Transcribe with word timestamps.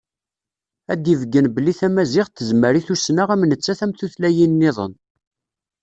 Ad 0.91 0.99
d-ibeggen 1.03 1.47
belli 1.55 1.73
tamaziɣt 1.79 2.35
tezmer 2.37 2.73
i 2.79 2.81
tussna 2.87 3.23
am 3.33 3.41
nettat 3.45 3.79
am 3.85 3.91
tutlayin-nniḍen. 3.93 4.93